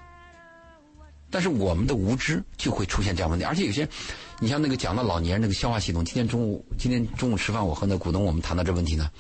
[1.30, 3.88] 但是我们的无知就会出现这样问题，而且有些，
[4.38, 9.10] 你像那个讲到老年人那个消化系统，今天中午今天中午吃饭，我和那股东我们谈到这问题呢。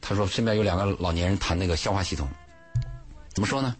[0.00, 2.26] 他说：“身边有两个老年人谈那个消化系统，
[3.34, 3.76] 怎么说呢？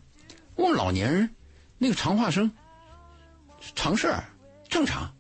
[0.57, 1.31] 问老年人
[1.79, 2.51] 那个肠化生
[3.75, 4.25] 常事儿
[4.69, 5.11] 正常，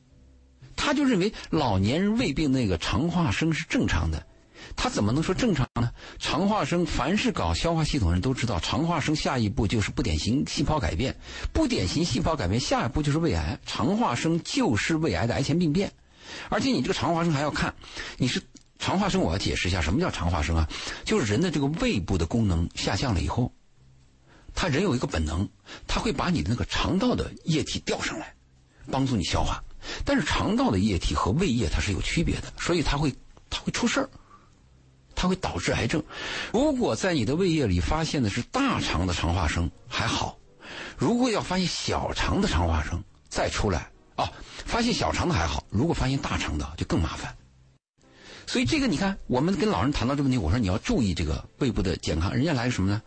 [0.76, 4.26] 他就认为老年人胃病那个肠化生是正常的。
[4.76, 5.90] 他怎么能说正常呢？
[6.18, 11.16] 肠化生，凡是搞消化系统人都知道，肠化生下一步就是不典型细胞改变，
[11.52, 13.58] 不典型细胞改变下一步就是胃癌。
[13.64, 15.90] 肠化生就是胃癌的癌前病变，
[16.50, 17.72] 而且你这个肠化生还要看
[18.18, 18.42] 你是。”
[18.78, 20.68] 肠化生，我要解释一下，什么叫肠化生啊？
[21.04, 23.52] 就是人的这个胃部的功能下降了以后，
[24.54, 25.48] 他人有一个本能，
[25.86, 28.34] 他会把你的那个肠道的液体调上来，
[28.90, 29.62] 帮助你消化。
[30.04, 33.14] 但是肠道的液体和胃液它是有区别的，所以它会
[33.48, 34.10] 它会出事儿，
[35.14, 36.02] 它会导致癌症。
[36.52, 40.38] 如果在你的胃液里发现的是大肠的肠化生还好，
[40.96, 44.30] 如果要发现小肠的肠化生再出来啊，
[44.66, 47.34] 发现小肠的还好，如果发现大肠的就更麻烦。
[48.48, 52.34] 所以这个你看，我们跟老人谈到这个问题，我说你要注意这个胃部的健康。
[52.34, 53.02] 人家来什么呢？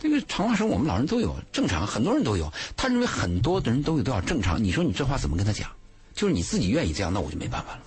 [0.00, 2.52] 这个肠化生我们老人都有，正常，很多人都有。
[2.76, 4.62] 他认为很多的人都有都要正常。
[4.62, 5.70] 你说你这话怎么跟他讲？
[6.16, 7.82] 就是你自己愿意这样，那我就没办法了。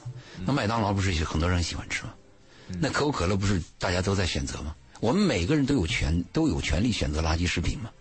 [0.45, 2.13] 那麦当劳不是很多人喜欢吃吗？
[2.79, 4.73] 那可口可乐不是大家都在选择吗？
[5.01, 7.91] 我们每个人都有权都有权利选择垃圾食品吗？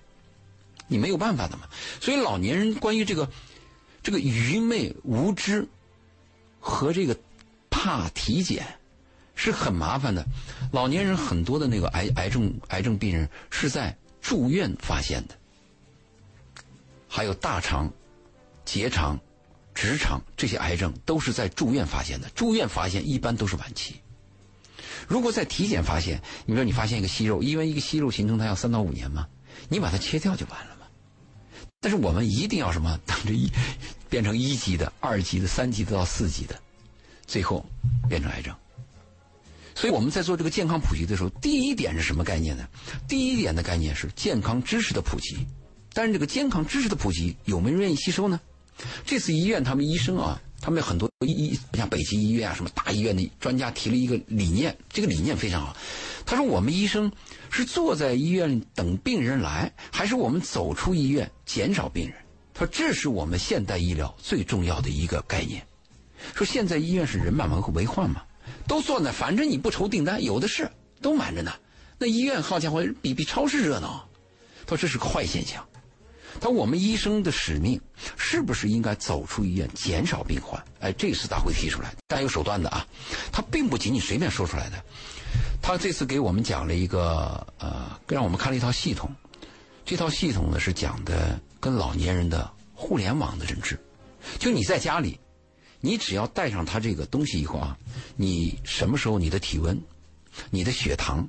[0.87, 1.65] 你没有办法的嘛。
[2.01, 3.29] 所以老年人关于这个
[4.05, 5.67] 这个愚昧无知
[6.61, 7.19] 和这个。
[7.71, 8.67] 怕体检
[9.35, 10.25] 是很麻烦的，
[10.73, 15.35] 老年人很多的那个癌癌症癌症病人是在住院发现的，
[17.09, 17.93] 还有大肠、
[18.65, 19.19] 结肠、
[19.75, 23.95] 直肠这些癌症都是在住院发现的，住院发现一般都是晚期。
[25.07, 29.27] 如果在体检发现，你说你发现一个息肉，因为一个息肉形成它要三到五年嘛，
[29.69, 30.87] 你把它切掉就完了嘛。
[31.81, 32.99] 但是我们一定要什么？
[33.07, 33.51] 等着一
[34.11, 36.61] 变成一级的、二级的、三级的到四级的，
[37.29, 37.65] 最后
[38.09, 38.53] 变成癌症。
[39.77, 42.67] 所以我们在做这个健康普及的时候，第一点是什么概念呢？
[43.07, 45.47] 第一点的概念是健康知识的普及。
[45.93, 48.41] 但是这个健康知识的普及有没有人愿意吸收呢？
[49.05, 55.77] 这次医院他们医生啊，他们有很多医医像北京医院啊什么大医院的专家提了一个理念，这个理念非常好。
[56.27, 57.11] 他说我们医生
[57.51, 62.17] 是坐在医院等病人来，还是我们走出医院减少病人？
[62.53, 65.65] 他说这是我们现代医疗最重要的一个概念。
[66.35, 68.23] 说现在医院是人满为患嘛，
[68.67, 71.53] 都坐那，反正你不愁订单，有的是，都满着呢。
[71.99, 74.09] 那医院好家伙比比超市热闹。
[74.67, 75.65] 他说这是个坏现象。
[76.41, 77.81] 他说我们医生的使命
[78.17, 80.63] 是不是应该走出医院，减少病患？
[80.81, 82.87] 哎，这次大会提出来，但有手段的啊，
[83.33, 84.77] 他并不仅仅随便说出来的。
[85.61, 89.11] 他这次给我们讲了一个呃，让我们看了一套系统。
[89.85, 93.79] 这套系统呢是讲的跟老年人的互联网的认知。
[94.39, 95.19] 就你在家里，
[95.81, 97.77] 你只要带上他这个东西以后啊，
[98.17, 99.81] 你什么时候你的体温、
[100.51, 101.29] 你的血糖，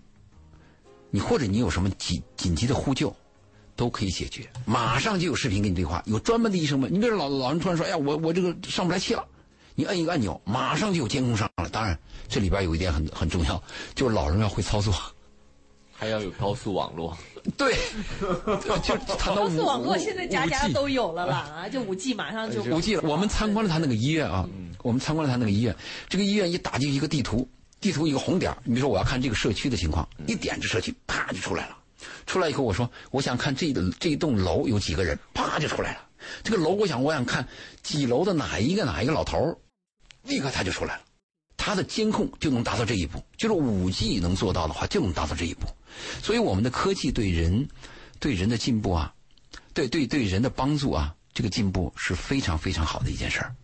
[1.09, 3.15] 你或者你有什么紧紧急的呼救。
[3.75, 6.93] 都可以解决，马上就有视频跟你对话，有专门的医生们。
[6.93, 9.25] 你比如老老人突然说：“哎呀，我我这个上不来气了。”
[9.73, 11.69] 你摁一个按钮，马上就有监控上了。
[11.69, 13.63] 当然，这里边有一点很很重要，
[13.95, 14.93] 就是老人要会操作，
[15.99, 17.15] 还要有高速网络。
[17.57, 17.75] 对，
[18.81, 18.95] 就
[19.35, 21.69] 高速网络现在家家都有了啦啊！
[21.69, 23.01] 就五 G 马上就五 G 了。
[23.03, 24.47] 我们参观了他那个医院啊，
[24.81, 25.75] 我们参观了他那个医院。
[26.07, 27.45] 这个医院一打进一个地图，
[27.81, 31.77] 地图一个红点你比如说我要看这个社区的情况，一点这社区，啪就出来了。
[32.25, 36.05] 出来以后，我说我想看这的这栋楼有几个人，啪就出来了。
[36.43, 37.45] 这个楼，我想我想看
[37.83, 39.59] 几楼的哪一个哪一个老头
[40.23, 41.01] 立刻他就出来了。
[41.57, 45.67] 他的监控就能达到这一步，就是五 G 能做到的话，就能达到这一步。
[46.21, 47.67] 所以我们的科技对人
[48.19, 49.13] 对人的进步啊，
[49.73, 53.55] 对对对人的帮助啊，这个进步是非常非常好的一件事儿。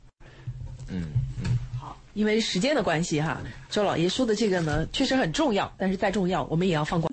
[0.87, 1.03] 嗯
[1.43, 7.09] 嗯，好，因为时间的关系哈，周老爷说的这个呢确实很重要，但是再重要，我们也要放过。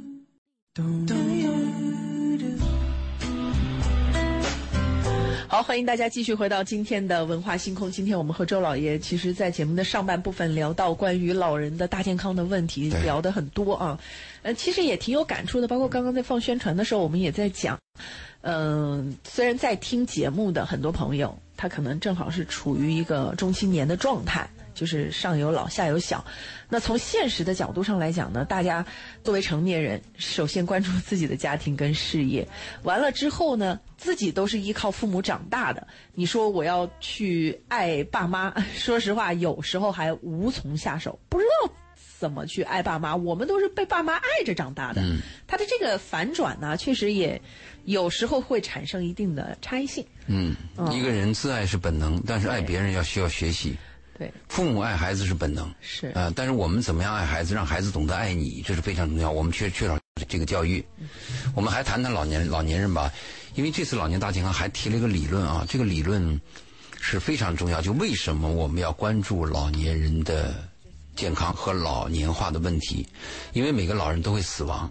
[5.49, 7.93] 好，欢迎大家继续回到今天的文化星空。
[7.93, 14.01] 今天我们和周老爷，其实，在节目的上半部分聊到关于老人的大健康的问题，聊的很多啊。
[14.43, 15.69] 呃，其实也挺有感触的。
[15.69, 17.79] 包括刚刚在放宣传的时候，我们也在讲。
[18.43, 24.49] 嗯，虽然在听节目的很多朋友，他可能正好是处于一个中青年的状态。
[24.75, 26.25] 就是上有老下有小，
[26.71, 28.85] 那从现实的角度上来讲呢，大家
[29.23, 32.49] 作为成年人，首先关注 自己的家庭跟事业，
[32.83, 35.87] 完了之后呢，自己都是依靠父母长大的。
[36.15, 41.71] 你说我要去爱爸妈， 说实话，有时候还无从下手，不知道
[42.23, 43.17] 怎么去爱爸妈。
[43.17, 45.03] 我们都是被爸妈爱着长大的，
[45.45, 47.41] 他的这个反转呢，确实也
[47.85, 50.07] 有时候会产生一定的差异性。
[50.29, 50.55] 嗯，
[50.93, 53.77] 一个人自爱是本能，但是爱别人要需要学习。
[54.17, 59.29] 对，父母爱孩子是本能，是啊，但是我们怎么样爱孩子，让孩子懂得爱你，这是非常重要。
[59.29, 60.85] 我们缺缺少这个教育。
[61.57, 63.11] 我们还谈谈老年老年人吧，
[63.57, 66.41] 因为这次老年大健康还提了一个理论啊，这个理论
[67.01, 67.81] 是非常重要。
[67.81, 70.55] 就为什么我们要关注老年人的
[71.15, 73.07] 健康和老年化的问题？
[73.53, 74.91] 因为每个老人都会死亡，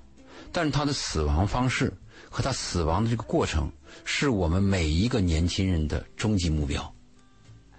[0.51, 1.93] 但是他的死亡方式
[2.29, 3.71] 和他死亡的这个过程，
[4.05, 6.93] 是我们每一个年轻人的终极目标。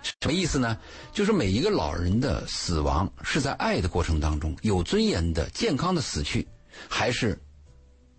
[0.02, 0.76] 什么意思呢？
[1.12, 6.46] 就是每一个老人的死亡是在爱的过程当中，有尊严的、健康的死去，
[6.88, 7.40] 还是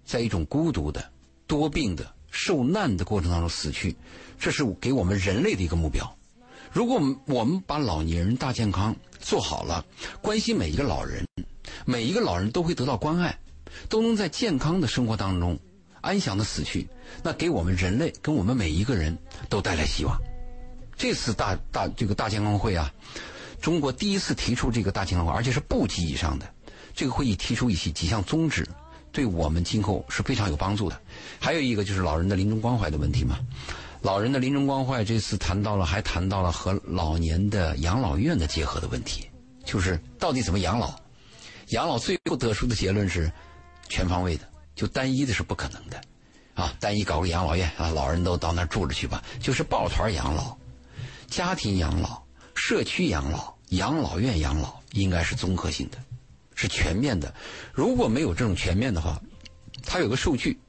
[0.05, 1.03] 在一种孤独的、
[1.45, 3.93] 多病的、受难的过程当中死去？
[4.39, 6.17] 这是给我们人类的一个目标。
[6.71, 9.83] 如果我们我们把老年人大健康做好了，
[10.21, 11.25] 关心每一个老人，
[11.85, 13.39] 每一个老人都会得到关爱，
[13.89, 15.57] 都能在健康的生活当中
[16.01, 16.87] 安详的死去，
[17.23, 19.17] 那给我们人类跟我们每一个人
[19.49, 20.15] 都带来希望。
[20.95, 22.93] 这次大大这个大健康会啊，
[23.61, 26.45] 中国第一次提出这个大健康会，而且是部级以上的
[26.93, 28.67] 这个会议提出一些几项宗旨，
[29.11, 31.01] 对我们今后是非常有帮助的。
[31.39, 33.39] 还有一个就是老人的临终关怀的问题嘛，
[34.03, 39.29] 老人的临终关怀这次谈到了，还谈到了和老年的养老院的结合的问题，
[39.63, 40.93] 就是到底怎么养老？
[41.69, 43.31] 养老最后得出的结论是
[43.87, 44.43] 全方位的，
[44.75, 46.01] 就单一的是不可能的
[46.53, 50.55] 啊，单一搞个养老院啊，老人都到那儿住着去吧，就是抱团养老。
[51.27, 52.21] 家庭养老、
[52.55, 55.97] 社区养老、养老院养老应该是综合性的，
[56.55, 57.33] 是全面的。
[57.71, 59.17] 如果没有这种全面的话，
[59.81, 60.59] 它有个数据，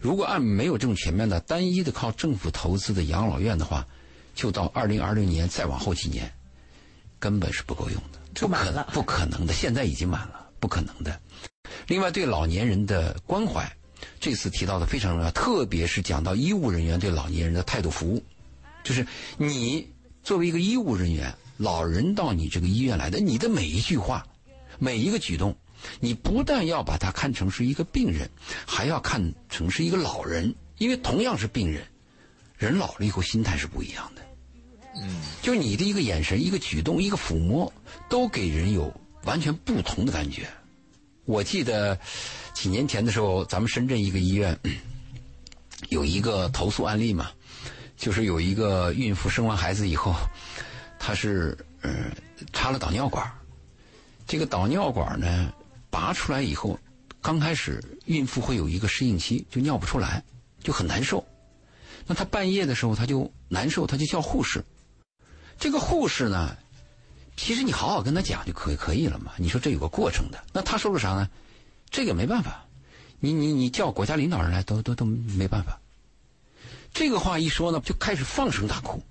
[0.00, 3.86] 如果按没有这种全面的、单一的靠政府投资的养老院的话，
[4.34, 6.32] 就到二零二六年再往后几年，
[7.18, 11.20] 根本是不够用的，不可能不可能的，现在已经满了，不可能的。
[11.86, 13.70] 另外，对老年人的关怀，
[14.18, 18.24] 这次提到的非常重要，特别是讲到医务人员对老年人的态度服务，
[18.82, 19.86] 就是你
[20.22, 24.26] 作为一个医务人员，老人到你这个医院来的，你的每一句话，
[24.78, 25.54] 每一个举动，
[26.00, 28.28] 你不但要把他看成是一个病人，
[28.66, 31.82] 还要看成是一个老人，因为同样是病人，
[32.56, 34.22] 人老了以后心态是不一样的。
[34.96, 37.72] 嗯，就你的一个眼神、一个举动、一个抚摸，
[38.08, 38.92] 都给人有
[39.24, 40.48] 完全不同的感觉。
[41.24, 41.96] 我记得
[42.52, 44.58] 几年前的时候，咱们深圳一个医院
[45.90, 47.30] 有一个投诉案例嘛，
[47.96, 50.12] 就是有一个孕妇生完孩子以后，
[50.98, 52.10] 她是呃
[52.52, 53.30] 插了导尿管，
[54.26, 55.52] 这个导尿管呢
[55.90, 56.78] 拔出来以后，
[57.20, 60.22] 刚开始孕妇会有一个适应期，就尿不出来，
[60.62, 61.26] 就很难受。
[62.06, 64.64] 那她半夜的时候，她就难受，她就叫护士。
[65.58, 66.56] 这个护士呢，
[67.36, 69.32] 其实你好好跟他讲就可以可以了嘛。
[69.36, 71.28] 你说这有个过程的，那他说了啥呢？
[71.90, 72.64] 这个没办法，
[73.18, 75.78] 你你你叫国家领导人来都都都没办法。
[76.94, 79.02] 这个话一说呢，就开始放声大哭。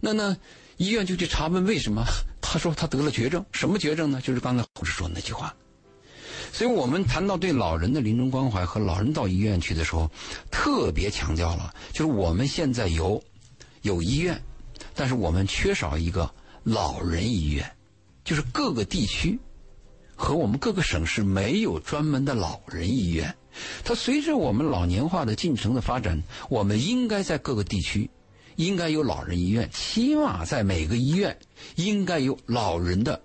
[0.00, 0.36] 那那
[0.76, 2.04] 医院就去查问为什么？
[2.40, 4.20] 他说他得了绝症，什么绝症呢？
[4.22, 5.54] 就是刚才护士说的那句话。
[6.52, 10.10] 所以我们谈到对老人的临终关怀和老人到医院去的时候，
[10.50, 13.22] 特别强调了，就是我们现在有
[13.82, 14.40] 有医院。
[14.94, 16.28] 但是我们缺少一个
[16.64, 17.70] 老人医院，
[18.24, 19.38] 就是各个地区
[20.16, 23.32] 和我们各个省市没有专门的老人医院。
[23.84, 28.10] 它随着我们老年化的进程的发展，我们应该在各个地区
[28.56, 31.36] 应该有老人医院，起码在每个医院
[31.76, 33.20] 应该有老人的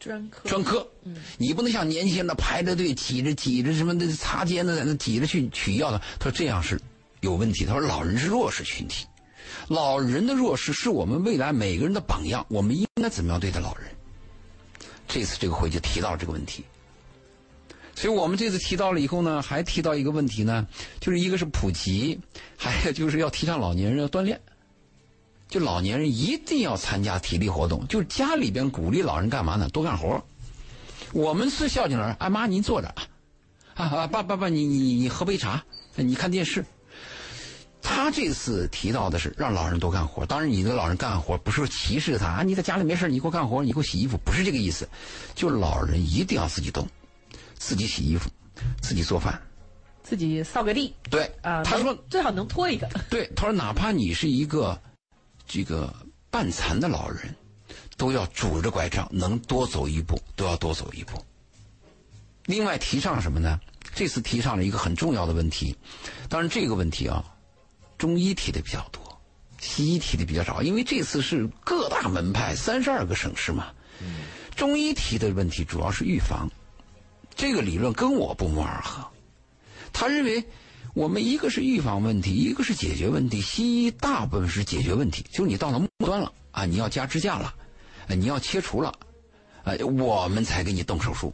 [0.00, 0.48] 专科。
[0.48, 6.00] 专科，嗯，你不能像年轻人那排着队挤着挤着什么的擦肩的在那挤着去取药的。
[6.18, 6.80] 他说这样是
[7.20, 7.64] 有问题。
[7.64, 9.06] 他说老人是弱势群体。
[9.68, 13.84] 老人的弱势是我们未来每个人的榜样，我们应该怎么样对待老人？
[15.06, 16.64] 这次这个会就提到了这个问题，
[17.96, 20.64] 所以我们这次提到了以后呢，还提到一个问题呢，
[21.00, 22.16] 就是一个是普及，
[22.56, 24.40] 还有就是要提倡老年人要锻炼，
[25.50, 29.68] 就老年人一定要参加体力活动，就是家里边鼓励老人干嘛呢？
[29.70, 30.22] 多干活。
[31.12, 32.88] 我们是孝敬老人，哎妈您坐着，
[33.74, 35.62] 啊啊爸爸爸你你你喝杯茶，
[35.96, 36.64] 你看电视。
[37.82, 44.88] 他这次提到的是让老人多干活，当然你的老人干活不是说歧视他啊，你在家里没事你给我干活，你给我洗衣服，不是这个意思，
[45.34, 46.86] 就老人一定要自己动，
[47.58, 48.30] 自己洗衣服，
[48.80, 49.40] 自己做饭，
[50.02, 50.94] 自己扫个地。
[51.08, 52.88] 对啊，他说最好能拖一个。
[53.08, 54.78] 对，他说哪怕你是一个
[55.52, 55.92] 这个
[56.30, 57.34] 半残的老人，
[57.96, 61.20] 都要拄着拐杖能多走一步，都要多走一步。
[62.44, 63.60] 另外提倡什么呢？
[63.92, 65.74] 这次提倡了一个很重要的问题，
[66.28, 67.24] 当然这个问题啊。
[67.98, 69.20] 中医提的比较多，
[69.58, 73.72] 西医提的比较少，因为这次是各大门派三十二个省市嘛。
[74.54, 76.48] 中医提的问题主要是预防，
[77.34, 79.04] 这个理论跟我不谋而合。
[79.92, 80.42] 他认为
[80.94, 83.40] 我们一个是预防问题，一个是解决问题。
[83.40, 87.54] 西医大部分是解决问题，就是你到了末端了啊，你要加支架了，
[88.08, 88.92] 你要切除了，
[89.62, 91.32] 啊，我们才给你动手术。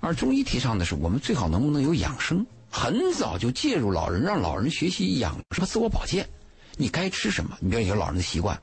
[0.00, 2.46] 而中医提倡的是，我们最好能不能有养生。
[2.70, 6.28] 很早就介入老人，让老人学习养什么自我保健。
[6.76, 7.56] 你该吃什么？
[7.60, 8.60] 你比如有老人的习惯，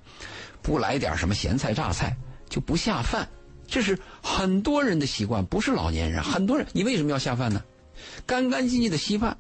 [0.61, 2.15] 不来点什么咸菜榨菜
[2.47, 3.27] 就不下饭，
[3.67, 6.21] 这是很多人的习惯，不是老年人。
[6.21, 7.63] 很多人，你为什么要下饭呢？
[8.27, 9.35] 干干净净的稀饭，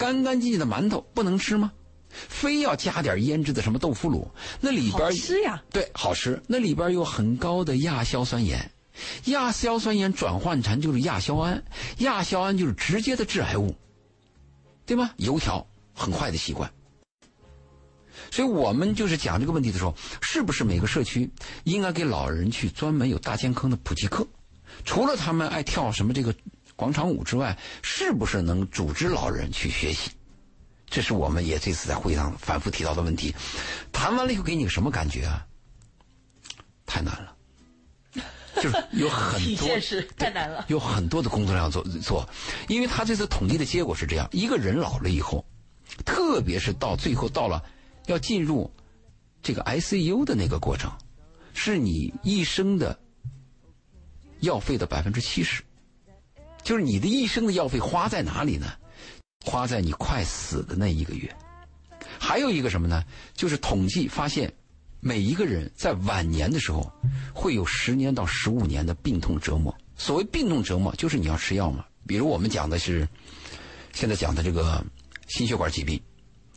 [0.00, 1.70] 干干净净的馒头不能吃吗？
[2.08, 4.26] 非要加点腌制的什么豆腐乳，
[4.58, 5.62] 那里边吃呀？
[5.70, 6.42] 对，好吃。
[6.46, 8.70] 那里边有很高的亚硝酸盐。
[9.26, 11.62] 亚硝酸盐转换成就是亚硝胺，
[11.98, 13.76] 亚硝胺就是直接的致癌物，
[14.86, 15.10] 对吗？
[15.18, 16.72] 油条很坏的习惯，
[18.30, 21.30] 所以我们就是讲这个问题的时候，是不是每个社区
[21.64, 24.26] 应该给老人去专门有大健康的普及课？
[24.82, 26.34] 除了他们爱跳什么这个
[26.80, 30.10] 广场舞之外，是不是能组织老人去学习？
[30.88, 33.34] 这是我们也这次在会上反复提到的问题。
[33.92, 35.46] 谈完了以后，给你个什么感觉啊？
[36.86, 37.36] 太难了。
[38.62, 39.68] 就是有很 多，
[40.16, 40.64] 太难了。
[40.68, 42.26] 有很多的工作量要做做，
[42.66, 45.44] 因为他这次统计的结果是这样：一个人老了以后，
[46.06, 47.62] 特别是到最后到了
[48.06, 48.72] 要进入
[49.42, 50.90] 这个 ICU 的那个过程，
[51.52, 52.98] 是你一生的
[54.40, 55.62] 药费的百分之七十。
[56.62, 58.66] 就是你的一生的药费花在哪里呢？
[59.44, 61.34] 花在你快死的那一个月。
[62.18, 63.04] 还有一个什么呢？
[63.34, 64.52] 就是统计发现。
[65.02, 66.92] 每一个人在晚年的时候，
[67.32, 69.74] 会有十年到十五年的病痛折磨。
[69.96, 71.86] 所谓病痛折磨，就是你要吃药嘛。
[72.06, 73.08] 比如我们讲的是，
[73.94, 74.84] 现在讲的这个
[75.26, 75.98] 心血管疾病，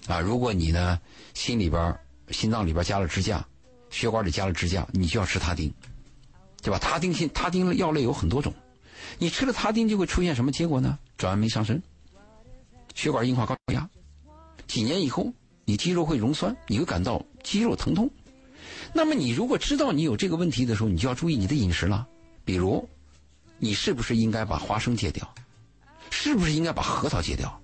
[0.08, 1.00] 啊，如果你呢
[1.34, 1.98] 心里边
[2.32, 3.48] 心脏里边加了支架，
[3.90, 5.74] 血管里加了支架，你就要吃他汀，
[6.62, 6.78] 对吧？
[6.78, 8.54] 他汀心他汀药类有很多种，
[9.18, 10.98] 你吃了他汀就会出现什么结果呢？
[11.18, 11.82] 转氨酶上升，
[12.96, 13.90] 血管硬化高血压，
[14.68, 15.32] 几年以后
[15.66, 18.10] 你肌肉会溶酸，你会感到肌肉疼痛。
[18.94, 22.08] 那么你如果知道你有这个问题的时候，你就要注意你的饮食了，
[22.46, 22.88] 比如
[23.58, 25.34] 你是不是应该把花生戒掉，
[26.10, 27.62] 是不是应该把核桃戒掉？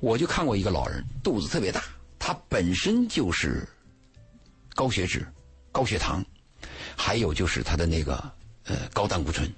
[0.00, 1.82] 我就看过一个老人，肚子特别大，
[2.18, 3.68] 他本身就是
[4.74, 5.26] 高血脂、
[5.70, 6.24] 高血糖，
[6.96, 8.14] 还有就是他的那个
[8.64, 9.52] 呃高胆固醇，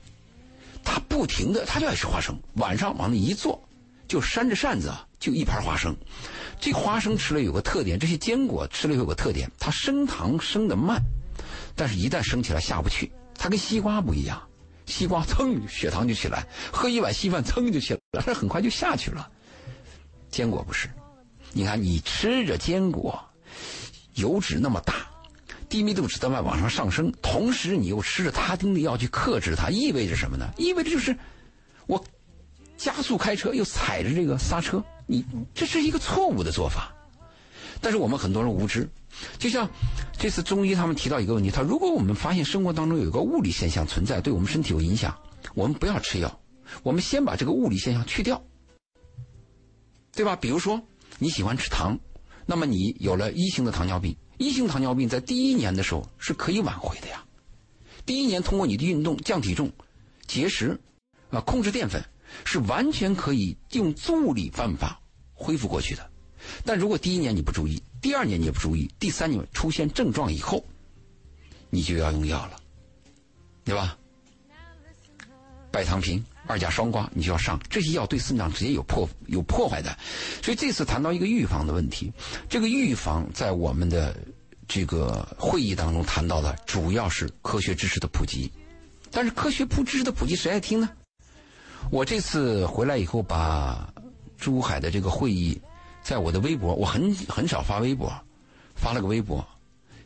[0.84, 3.60] 他不停的他就爱吃花生，晚上往那一坐，
[4.06, 5.96] 就扇着扇子就一盘花生。
[6.60, 11.02] 这花生吃了有个特点，这些坚果吃了有个特点，它升糖升的慢，
[11.74, 14.40] 但是一旦升起来下不去，它跟西瓜不一样，
[14.86, 19.28] 西瓜噌血糖就起来，喝一碗稀饭噌就起来了，这很快就下去了。
[20.30, 20.88] 坚果不是，
[21.52, 23.22] 你看你吃着坚果，
[24.14, 25.06] 油脂那么大，
[25.74, 30.48] 低密度脂蛋白往上上升，同时你又吃着他汀的药去克制它，意味着什么呢？
[30.56, 31.18] 意味着就是
[31.88, 32.00] 我
[32.76, 36.94] 加速开车又踩着这个刹车，你这是一个错误的做法。
[37.80, 38.88] 但是我们很多人无知，
[39.36, 39.68] 就像
[40.16, 45.12] 这次中医他们提到一个问题，他如果我们发现生活当中有一个物理现象存在，对我们身体有影响，
[45.54, 46.40] 我们不要吃药，
[46.84, 48.40] 我们先把这个物理现象去掉。
[50.14, 50.36] 对吧？
[50.36, 50.80] 比如说
[51.18, 51.98] 你喜欢吃糖，
[52.46, 57.24] 那么你有了一型的糖尿病，一型糖尿病在第一年的时候是可以挽回的呀。
[58.04, 59.72] 第一年通过你的运动降体重、
[60.26, 60.78] 节食
[61.30, 62.02] 啊，控制淀粉，
[62.44, 65.00] 是完全可以用助理办法
[65.32, 66.10] 恢复过去的。
[66.64, 70.62] 但如果第一年你不注意，第二年你也不注意，第三年出现症状以后，
[71.70, 72.60] 你就要用药了，
[73.64, 73.96] 对吧？
[75.70, 76.22] 拜糖平。
[76.46, 79.96] 二甲双胍，你就要上这些药，对肾脏直接有破有破坏的。
[80.42, 82.12] 所以这次谈到一个预防的问题，
[82.48, 84.14] 这个预防在我们的
[84.68, 88.50] 这个会议当中谈到的主要是科学知识的普及。
[89.10, 90.88] 但是科学普知识的普及谁爱听呢？
[91.90, 93.88] 我这次回来以后，把
[94.36, 95.60] 珠海的这个会议
[96.02, 98.12] 在我的微博，我很很少发微博，
[98.74, 99.46] 发了个微博，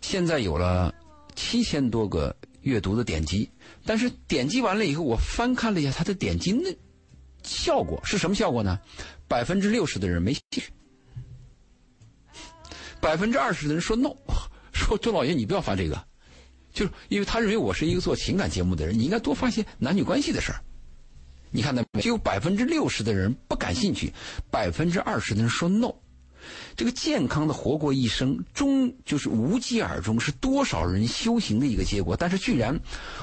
[0.01, 0.95] 现在有了
[1.34, 3.49] 七千多个阅读的点击。
[3.89, 6.70] 但是点击完了以后，我翻看了一下它的点击那
[7.43, 8.78] 效果是什么效果呢？
[9.26, 10.64] 百分之六十的人没兴趣，
[13.01, 14.14] 百分之二十的人说 no，
[14.74, 16.07] 说周老爷你不要发这个，
[16.70, 20.61] 就是因为他认为我是一个做情感节目的人，你应该多发些男女关系的事儿。
[21.51, 22.03] 你看到没有？
[22.03, 24.12] 只有百分之六十的人不感兴趣，
[24.51, 25.95] 百分之二十的人说 no。
[26.76, 32.16] 这个健康的活过一生，终就是无疾而终，是多少人修行的一个结果。
[32.16, 32.78] 但是居然，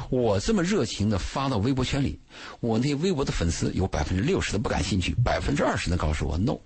[0.09, 2.19] 我这么热情的发到微博圈里，
[2.59, 6.57] 我那微博的粉丝有百分之六十的不感兴趣，百分之二十的告诉我 no。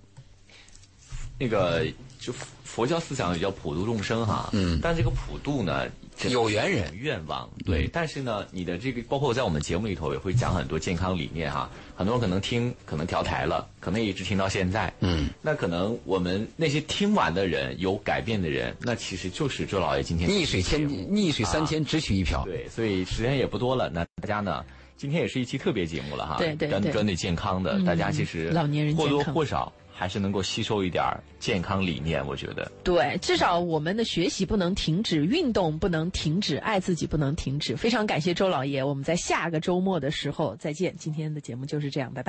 [1.38, 1.86] 那个
[2.20, 2.34] 就
[2.64, 5.86] 佛教思想也叫普度众生哈，嗯，但这个普度呢？
[6.28, 7.50] 有缘人愿望。
[7.66, 24.66] 对，但是呢，你的这个包括在我们节目里头也会讲很多健康理念哈，很多人可能听可能调台了，可能一直听到现在，嗯，那可能我们那些听完的人有改变的人，那其实就是周老爷今天逆水千逆水三千只取一瓢，对，所以时间也不多了，那大家呢，
[24.98, 29.72] 今天也是一期特别节目了哈，对对对，专针对健康的，大家其实老年人或多或少。
[30.00, 31.04] 还是能够吸收一点
[31.42, 32.72] 健康理念，我觉得。
[32.86, 37.76] 对，至少我们的学习不能停止，运动不能停止，爱自己不能停止。
[37.76, 40.96] 非常感谢周老爷，我们在下个周末的时候再见。
[40.96, 42.28] 今天的节目就是这样，拜拜。